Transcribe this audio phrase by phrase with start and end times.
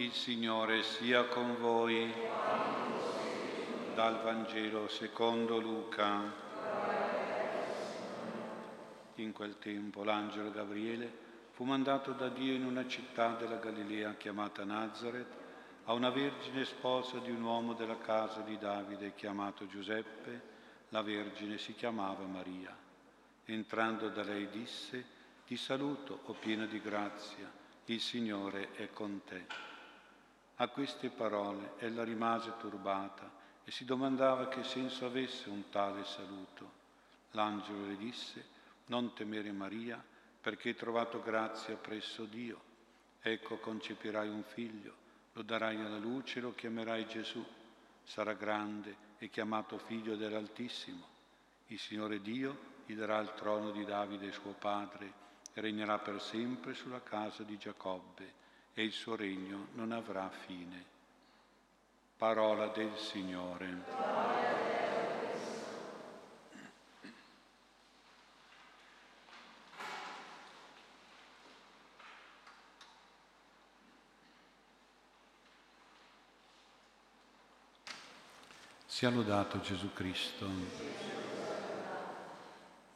[0.00, 2.12] Il Signore sia con voi.
[3.96, 6.32] Dal Vangelo secondo Luca.
[9.16, 11.12] In quel tempo l'angelo Gabriele
[11.50, 15.34] fu mandato da Dio in una città della Galilea chiamata Nazareth
[15.86, 20.42] a una vergine sposa di un uomo della casa di Davide chiamato Giuseppe.
[20.90, 22.72] La vergine si chiamava Maria.
[23.46, 25.04] Entrando da lei disse,
[25.44, 27.50] Ti saluto, o piena di grazia,
[27.86, 29.77] il Signore è con te.
[30.60, 33.30] A queste parole ella rimase turbata
[33.62, 36.72] e si domandava che senso avesse un tale saluto.
[37.32, 38.44] L'angelo le disse,
[38.86, 40.02] non temere Maria,
[40.40, 42.60] perché hai trovato grazia presso Dio.
[43.20, 44.94] Ecco concepirai un figlio,
[45.34, 47.44] lo darai alla luce e lo chiamerai Gesù.
[48.02, 51.06] Sarà grande e chiamato figlio dell'Altissimo.
[51.68, 55.12] Il Signore Dio gli darà il trono di Davide suo padre
[55.52, 60.84] e regnerà per sempre sulla casa di Giacobbe e il suo regno non avrà fine.
[62.16, 64.46] Parola del Signore.
[78.86, 80.46] Sia lodato Gesù Cristo.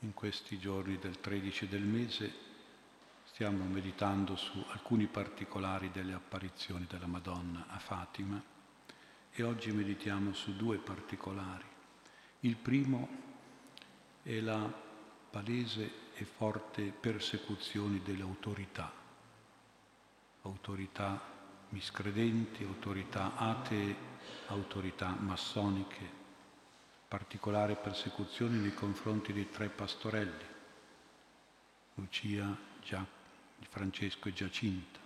[0.01, 2.52] In questi giorni del 13 del mese
[3.43, 8.41] Stiamo meditando su alcuni particolari delle apparizioni della Madonna a Fatima
[9.33, 11.65] e oggi meditiamo su due particolari.
[12.39, 13.09] Il primo
[14.23, 14.73] è la
[15.29, 18.93] palese e forte persecuzione delle autorità,
[20.43, 21.21] autorità
[21.71, 23.97] miscredenti, autorità atee,
[24.51, 26.09] autorità massoniche,
[27.09, 30.45] particolare persecuzione nei confronti dei tre pastorelli,
[31.95, 33.22] Lucia, Giacomo,
[33.69, 34.99] Francesco e Giacinta.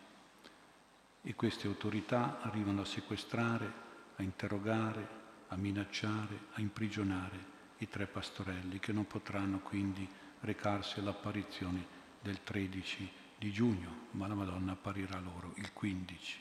[1.23, 3.73] E queste autorità arrivano a sequestrare,
[4.17, 5.09] a interrogare,
[5.49, 10.09] a minacciare, a imprigionare i tre pastorelli che non potranno quindi
[10.41, 11.85] recarsi all'apparizione
[12.21, 16.41] del 13 di giugno, ma la Madonna apparirà loro il 15.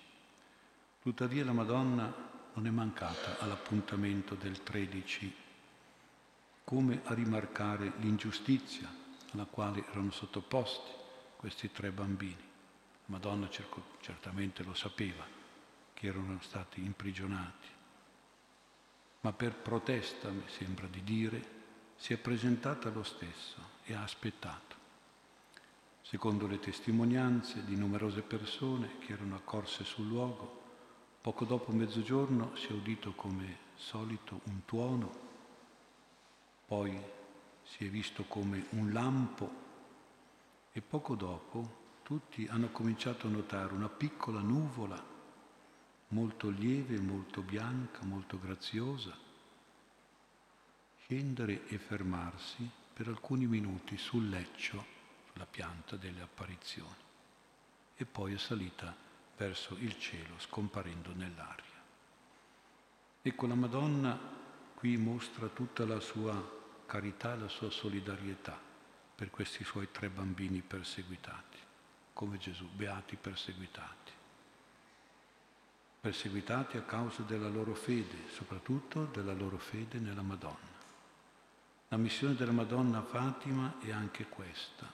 [1.01, 2.13] Tuttavia la Madonna
[2.53, 5.35] non è mancata all'appuntamento del 13,
[6.63, 8.89] come a rimarcare l'ingiustizia
[9.33, 11.03] alla quale erano sottoposti
[11.45, 12.43] questi tre bambini.
[13.05, 13.47] Madonna
[14.01, 15.23] certamente lo sapeva
[15.93, 17.67] che erano stati imprigionati,
[19.21, 21.49] ma per protesta, mi sembra di dire,
[21.97, 24.75] si è presentata lo stesso e ha aspettato.
[26.01, 30.63] Secondo le testimonianze di numerose persone che erano accorse sul luogo,
[31.21, 35.11] poco dopo mezzogiorno si è udito come solito un tuono,
[36.65, 36.99] poi
[37.61, 39.64] si è visto come un lampo
[40.77, 45.01] e poco dopo tutti hanno cominciato a notare una piccola nuvola,
[46.09, 49.17] molto lieve, molto bianca, molto graziosa,
[50.97, 54.83] scendere e fermarsi per alcuni minuti sul leccio,
[55.31, 57.03] sulla pianta delle apparizioni,
[57.95, 58.93] e poi è salita
[59.37, 61.81] verso il cielo, scomparendo nell'aria.
[63.21, 64.19] Ecco, la Madonna
[64.75, 68.73] qui mostra tutta la sua carità, la sua solidarietà
[69.15, 71.57] per questi suoi tre bambini perseguitati,
[72.13, 74.11] come Gesù, beati perseguitati.
[76.01, 80.73] Perseguitati a causa della loro fede, soprattutto della loro fede nella Madonna.
[81.87, 84.91] La missione della Madonna Fatima è anche questa,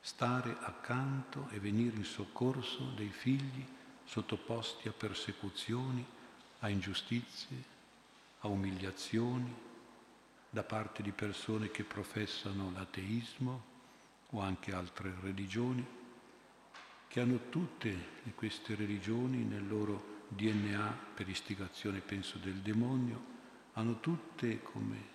[0.00, 3.64] stare accanto e venire in soccorso dei figli
[4.04, 6.04] sottoposti a persecuzioni,
[6.60, 7.64] a ingiustizie,
[8.40, 9.54] a umiliazioni,
[10.54, 13.64] da parte di persone che professano l'ateismo
[14.30, 15.84] o anche altre religioni,
[17.08, 23.32] che hanno tutte queste religioni nel loro DNA per istigazione, penso, del demonio,
[23.72, 25.12] hanno tutte come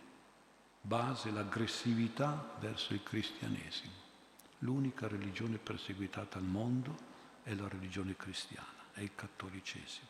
[0.81, 3.93] base l'aggressività verso il cristianesimo.
[4.59, 6.97] L'unica religione perseguitata al mondo
[7.43, 10.07] è la religione cristiana, è il cattolicesimo.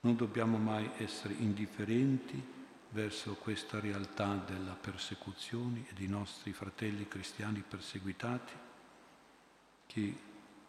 [0.00, 2.56] Non dobbiamo mai essere indifferenti
[2.90, 8.52] verso questa realtà della persecuzione e dei nostri fratelli cristiani perseguitati
[9.86, 10.18] che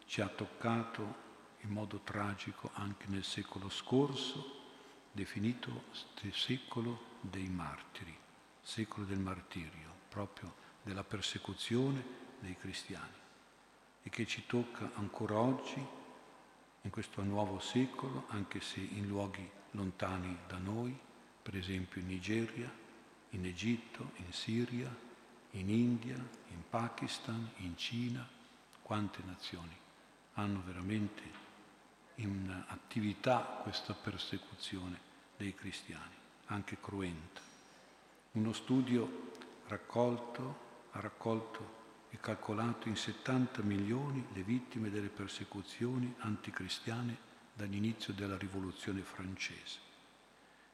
[0.04, 1.28] ci ha toccato
[1.60, 4.58] in modo tragico anche nel secolo scorso,
[5.12, 5.84] definito
[6.30, 8.16] secolo dei martiri,
[8.60, 12.02] secolo del martirio, proprio della persecuzione
[12.40, 13.18] dei cristiani
[14.02, 15.86] e che ci tocca ancora oggi
[16.82, 20.98] in questo nuovo secolo, anche se in luoghi lontani da noi,
[21.42, 22.70] per esempio in Nigeria,
[23.30, 24.94] in Egitto, in Siria,
[25.52, 28.26] in India, in Pakistan, in Cina,
[28.82, 29.76] quante nazioni
[30.34, 31.22] hanno veramente
[32.16, 34.98] in attività questa persecuzione
[35.36, 36.14] dei cristiani,
[36.46, 37.40] anche cruenta.
[38.32, 39.32] Uno studio
[39.68, 41.78] raccolto, ha raccolto
[42.10, 49.89] e calcolato in 70 milioni le vittime delle persecuzioni anticristiane dall'inizio della rivoluzione francese.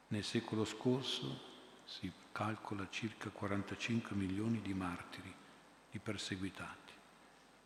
[0.09, 1.55] Nel secolo scorso
[1.85, 5.35] si calcola circa 45 milioni di martiri,
[5.91, 6.93] di perseguitati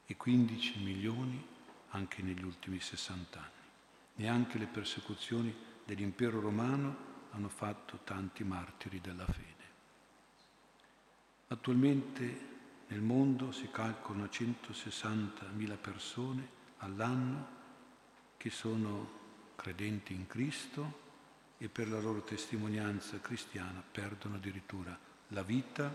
[0.06, 1.46] e 15 milioni
[1.90, 3.48] anche negli ultimi 60 anni.
[4.14, 5.54] Neanche le persecuzioni
[5.84, 9.48] dell'impero romano hanno fatto tanti martiri della fede.
[11.48, 12.48] Attualmente
[12.87, 16.48] nel mondo si calcolano 160.000 persone
[16.78, 17.58] all'anno
[18.37, 19.19] che sono
[19.56, 21.08] credenti in Cristo
[21.62, 24.98] e per la loro testimonianza cristiana perdono addirittura
[25.28, 25.94] la vita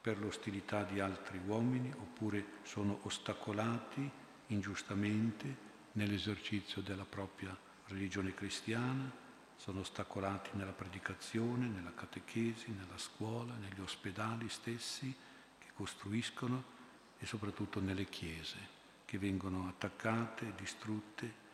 [0.00, 4.08] per l'ostilità di altri uomini oppure sono ostacolati
[4.46, 7.56] ingiustamente nell'esercizio della propria
[7.86, 9.10] religione cristiana,
[9.56, 15.12] sono ostacolati nella predicazione, nella catechesi, nella scuola, negli ospedali stessi
[15.58, 16.78] che costruiscono
[17.18, 21.48] e soprattutto nelle chiese che vengono attaccate, distrutte,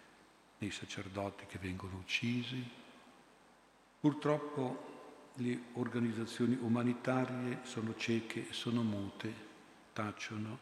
[0.59, 2.85] nei sacerdoti che vengono uccisi,
[4.07, 9.35] Purtroppo le organizzazioni umanitarie sono cieche, sono mute,
[9.93, 10.59] tacciono,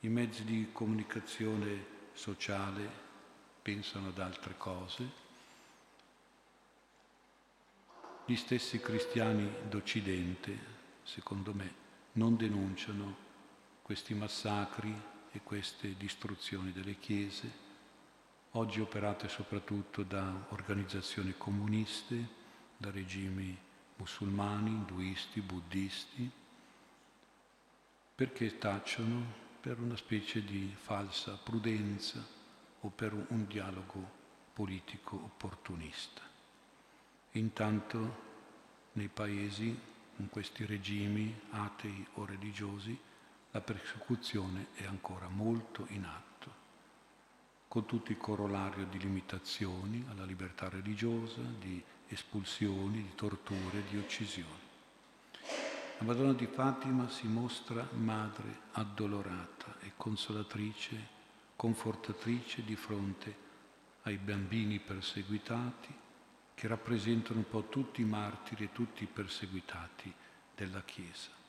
[0.00, 1.84] i mezzi di comunicazione
[2.14, 2.88] sociale
[3.60, 5.10] pensano ad altre cose.
[8.24, 10.58] Gli stessi cristiani d'Occidente,
[11.02, 11.74] secondo me,
[12.12, 13.14] non denunciano
[13.82, 14.98] questi massacri
[15.32, 17.52] e queste distruzioni delle chiese,
[18.52, 22.38] oggi operate soprattutto da organizzazioni comuniste,
[22.80, 23.54] da regimi
[23.96, 26.30] musulmani, induisti, buddisti,
[28.14, 29.22] perché tacciono
[29.60, 32.24] per una specie di falsa prudenza
[32.80, 34.18] o per un dialogo
[34.54, 36.22] politico opportunista.
[37.32, 38.28] Intanto
[38.92, 39.78] nei paesi,
[40.16, 42.98] in questi regimi atei o religiosi,
[43.50, 46.29] la persecuzione è ancora molto in atto,
[47.70, 54.68] con tutto il corollario di limitazioni alla libertà religiosa, di espulsioni, di torture, di uccisioni.
[55.98, 60.96] La Madonna di Fatima si mostra madre addolorata e consolatrice,
[61.54, 63.36] confortatrice di fronte
[64.02, 65.94] ai bambini perseguitati
[66.54, 70.12] che rappresentano un po' tutti i martiri e tutti i perseguitati
[70.56, 71.39] della Chiesa.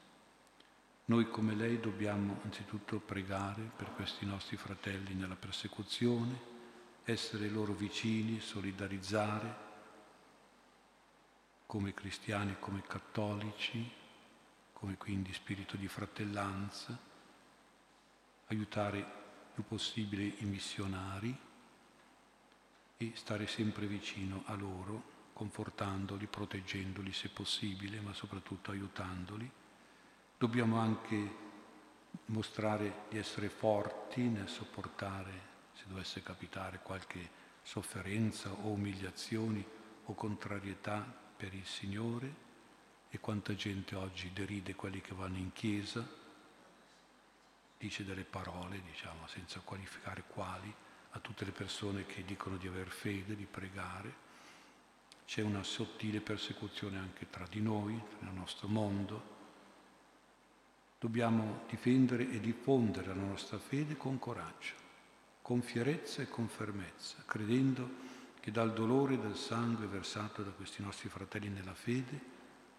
[1.11, 6.39] Noi come lei dobbiamo anzitutto pregare per questi nostri fratelli nella persecuzione,
[7.03, 9.55] essere loro vicini, solidarizzare,
[11.65, 13.91] come cristiani, come cattolici,
[14.71, 16.97] come quindi spirito di fratellanza,
[18.47, 19.05] aiutare il
[19.53, 21.37] più possibile i missionari
[22.95, 25.03] e stare sempre vicino a loro,
[25.33, 29.59] confortandoli, proteggendoli se possibile, ma soprattutto aiutandoli.
[30.41, 31.35] Dobbiamo anche
[32.25, 35.31] mostrare di essere forti nel sopportare,
[35.75, 37.29] se dovesse capitare, qualche
[37.61, 39.63] sofferenza o umiliazioni
[40.05, 40.99] o contrarietà
[41.37, 42.33] per il Signore
[43.11, 46.03] e quanta gente oggi deride quelli che vanno in chiesa,
[47.77, 50.73] dice delle parole, diciamo, senza qualificare quali,
[51.11, 54.11] a tutte le persone che dicono di aver fede, di pregare.
[55.23, 59.40] C'è una sottile persecuzione anche tra di noi, nel nostro mondo.
[61.01, 64.75] Dobbiamo difendere e diffondere la nostra fede con coraggio,
[65.41, 67.89] con fierezza e con fermezza, credendo
[68.39, 72.19] che dal dolore del sangue versato da questi nostri fratelli nella fede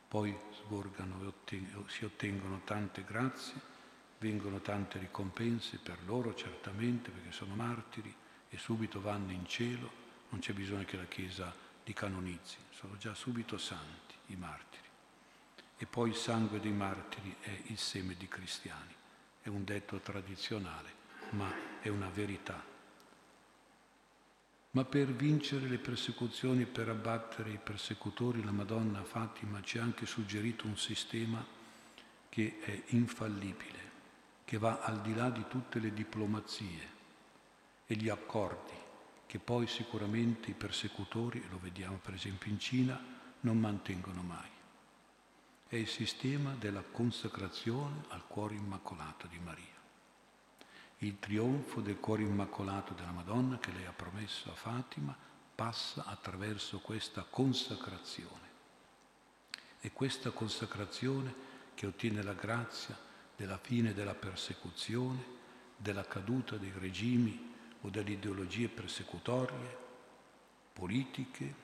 [0.07, 3.61] poi sborgano e ottengono, si ottengono tante grazie,
[4.21, 8.15] vengono tante ricompense per loro certamente perché sono martiri
[8.49, 9.91] e subito vanno in cielo,
[10.29, 11.53] non c'è bisogno che la Chiesa
[11.83, 14.92] li canonizzi, sono già subito santi i martiri.
[15.83, 18.95] E poi il sangue dei martiri è il seme di cristiani,
[19.43, 20.91] è un detto tradizionale,
[21.31, 22.71] ma è una verità
[24.73, 30.07] ma per vincere le persecuzioni, per abbattere i persecutori, la Madonna Fatima ci ha anche
[30.07, 31.45] suggerito un sistema
[32.31, 33.91] che è infallibile,
[34.45, 36.89] che va al di là di tutte le diplomazie
[37.87, 38.73] e gli accordi
[39.27, 42.99] che poi sicuramente i persecutori, lo vediamo per esempio in Cina,
[43.41, 44.52] non mantengono mai.
[45.73, 49.73] È il sistema della consacrazione al cuore immacolato di Maria
[51.03, 55.17] il trionfo del cuore immacolato della Madonna che lei ha promesso a Fatima
[55.55, 58.51] passa attraverso questa consacrazione.
[59.81, 61.35] E questa consacrazione
[61.75, 62.97] che ottiene la grazia
[63.35, 65.25] della fine della persecuzione,
[65.77, 69.79] della caduta dei regimi o dalle ideologie persecutorie,
[70.73, 71.55] politiche,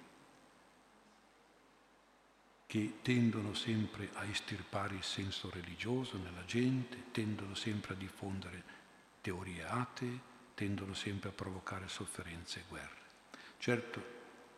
[2.69, 8.63] che tendono sempre a estirpare il senso religioso nella gente, tendono sempre a diffondere
[9.23, 10.21] teorie atee,
[10.55, 13.01] tendono sempre a provocare sofferenze e guerre.
[13.57, 14.05] Certo,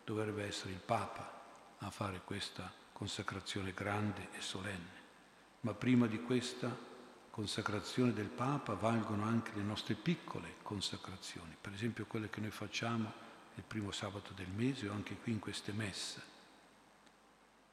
[0.04, 1.40] dovrebbe essere il Papa
[1.78, 4.98] a fare questa consacrazione grande e solenne,
[5.60, 6.76] ma prima di questa
[7.30, 13.12] consacrazione del Papa valgono anche le nostre piccole consacrazioni, per esempio quelle che noi facciamo
[13.54, 16.29] il primo sabato del mese o anche qui in queste messe.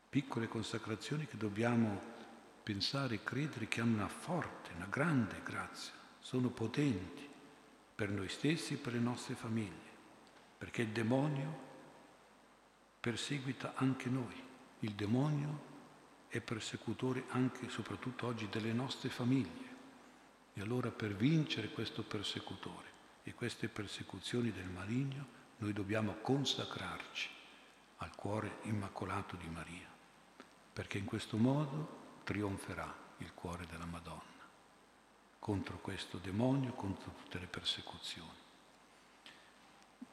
[0.10, 2.16] Piccole consacrazioni che dobbiamo
[2.64, 7.28] pensare e credere che hanno una forte, una grande grazia, sono potenti
[7.96, 9.96] per noi stessi e per le nostre famiglie,
[10.58, 11.66] perché il demonio
[13.00, 14.44] perseguita anche noi.
[14.80, 15.64] Il demonio
[16.28, 19.76] è persecutore anche e soprattutto oggi delle nostre famiglie.
[20.54, 22.92] E allora per vincere questo persecutore
[23.24, 25.26] e queste persecuzioni del maligno
[25.58, 27.30] noi dobbiamo consacrarci
[27.98, 29.88] al cuore immacolato di Maria,
[30.78, 34.22] perché in questo modo trionferà il cuore della Madonna
[35.40, 38.38] contro questo demonio, contro tutte le persecuzioni.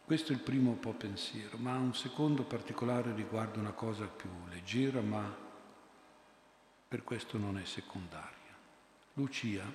[0.02, 5.02] Questo è il primo po' pensiero, ma un secondo particolare riguarda una cosa più leggera,
[5.02, 5.36] ma
[6.88, 8.56] per questo non è secondaria.
[9.12, 9.70] Lucia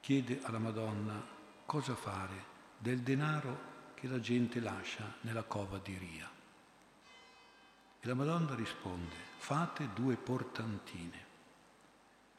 [0.00, 1.24] chiede alla Madonna
[1.66, 2.44] cosa fare
[2.78, 6.28] del denaro che la gente lascia nella cova di Ria.
[8.00, 11.24] E la Madonna risponde, fate due portantine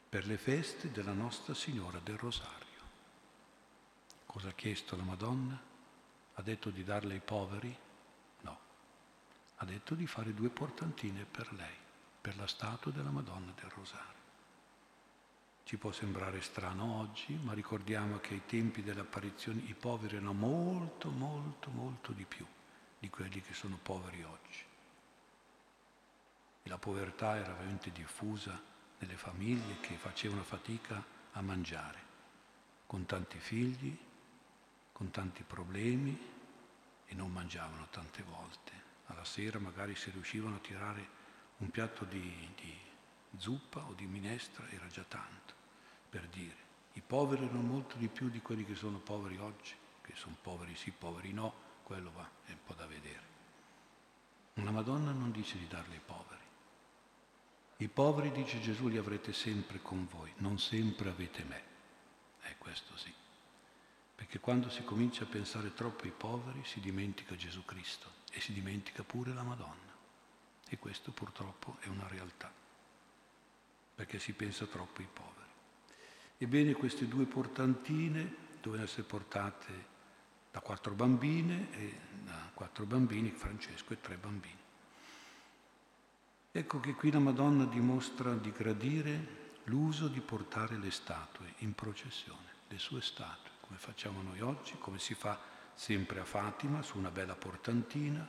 [0.08, 2.68] per le feste della Nostra Signora del Rosario.
[4.26, 5.60] Cosa ha chiesto la Madonna?
[6.34, 7.76] Ha detto di darle ai poveri?
[8.42, 8.58] No.
[9.56, 11.74] Ha detto di fare due portantine per lei,
[12.20, 14.18] per la statua della Madonna del Rosario.
[15.64, 20.34] Ci può sembrare strano oggi, ma ricordiamo che ai tempi delle apparizioni i poveri erano
[20.34, 22.46] molto, molto, molto di più
[22.98, 24.68] di quelli che sono poveri oggi.
[26.70, 28.56] La povertà era veramente diffusa
[28.98, 31.98] nelle famiglie che facevano fatica a mangiare,
[32.86, 33.98] con tanti figli,
[34.92, 36.16] con tanti problemi
[37.06, 38.70] e non mangiavano tante volte.
[39.06, 41.08] Alla sera magari se riuscivano a tirare
[41.56, 42.78] un piatto di, di
[43.36, 45.54] zuppa o di minestra era già tanto,
[46.08, 46.68] per dire.
[46.92, 50.76] I poveri erano molto di più di quelli che sono poveri oggi, che sono poveri
[50.76, 53.26] sì, poveri no, quello va, è un po' da vedere.
[54.54, 56.39] Una Madonna non dice di darli ai poveri.
[57.80, 61.62] I poveri, dice Gesù, li avrete sempre con voi, non sempre avete me.
[62.40, 63.10] È questo sì.
[64.14, 68.52] Perché quando si comincia a pensare troppo ai poveri si dimentica Gesù Cristo e si
[68.52, 69.96] dimentica pure la Madonna.
[70.68, 72.52] E questo purtroppo è una realtà,
[73.94, 75.50] perché si pensa troppo ai poveri.
[76.36, 79.86] Ebbene, queste due portantine dovevano essere portate
[80.50, 84.59] da quattro bambine e da quattro bambini, Francesco e tre bambini.
[86.52, 92.48] Ecco che qui la Madonna dimostra di gradire l'uso di portare le statue in processione,
[92.68, 95.38] le sue statue come facciamo noi oggi, come si fa
[95.74, 98.26] sempre a Fatima, su una bella portantina,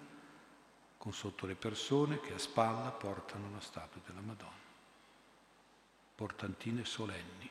[0.98, 4.70] con sotto le persone che a spalla portano la statua della Madonna.
[6.14, 7.50] Portantine solenni,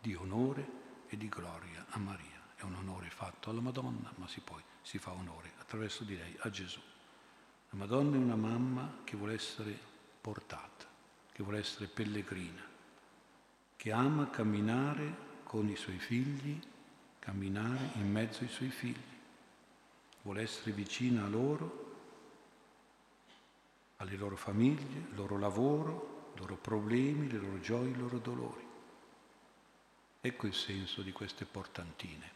[0.00, 0.66] di onore
[1.08, 2.40] e di gloria a Maria.
[2.54, 6.34] È un onore fatto alla Madonna, ma si poi si fa onore attraverso di lei
[6.38, 6.80] a Gesù.
[7.70, 9.76] La Madonna è una mamma che vuole essere
[10.20, 10.86] portata,
[11.32, 12.62] che vuole essere pellegrina,
[13.76, 16.60] che ama camminare con i suoi figli
[17.28, 18.96] camminare in mezzo ai suoi figli,
[20.22, 21.96] vuole essere vicina a loro,
[23.96, 28.66] alle loro famiglie, al loro lavoro, i loro problemi, le loro gioie, i loro dolori.
[30.22, 32.32] Ecco il senso di queste portantine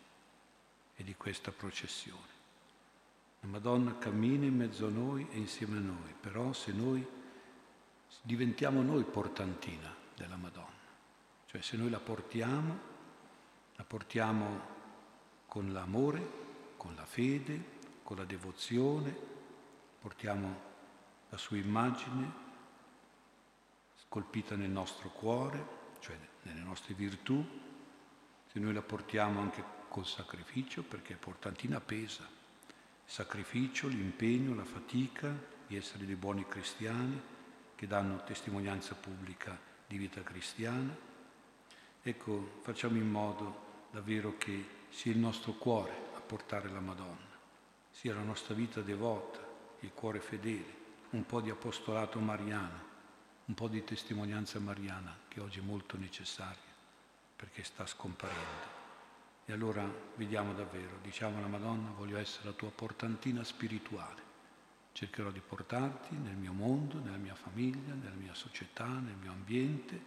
[0.94, 2.31] e di questa processione.
[3.42, 7.04] La Madonna cammina in mezzo a noi e insieme a noi, però se noi
[8.22, 10.68] diventiamo noi portantina della Madonna,
[11.46, 12.78] cioè se noi la portiamo,
[13.74, 14.60] la portiamo
[15.46, 16.40] con l'amore,
[16.76, 19.12] con la fede, con la devozione,
[19.98, 20.60] portiamo
[21.28, 22.32] la sua immagine
[23.96, 25.66] scolpita nel nostro cuore,
[25.98, 27.44] cioè nelle nostre virtù,
[28.46, 32.40] se noi la portiamo anche col sacrificio, perché portantina pesa,
[33.12, 37.20] sacrificio, l'impegno, la fatica di essere dei buoni cristiani
[37.74, 39.54] che danno testimonianza pubblica
[39.86, 40.96] di vita cristiana.
[42.02, 47.36] Ecco, facciamo in modo davvero che sia il nostro cuore a portare la Madonna,
[47.90, 49.46] sia la nostra vita devota,
[49.80, 50.74] il cuore fedele,
[51.10, 52.80] un po' di apostolato mariano,
[53.44, 56.72] un po' di testimonianza mariana che oggi è molto necessaria
[57.36, 58.81] perché sta scomparendo.
[59.52, 64.22] E allora vediamo davvero, diciamo alla Madonna, voglio essere la tua portantina spirituale.
[64.92, 70.00] Cercherò di portarti nel mio mondo, nella mia famiglia, nella mia società, nel mio ambiente.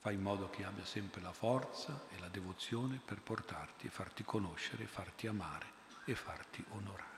[0.00, 4.22] Fai in modo che abbia sempre la forza e la devozione per portarti e farti
[4.22, 5.68] conoscere, farti amare
[6.04, 7.15] e farti onorare.